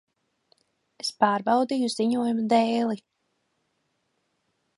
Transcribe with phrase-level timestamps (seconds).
[1.03, 2.99] Es pārbaudīju ziņojumu dēli.